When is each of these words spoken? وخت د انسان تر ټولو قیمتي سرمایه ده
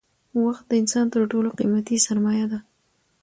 وخت 0.43 0.63
د 0.69 0.71
انسان 0.81 1.05
تر 1.13 1.21
ټولو 1.31 1.49
قیمتي 1.59 1.97
سرمایه 2.07 2.45
ده 2.51 2.59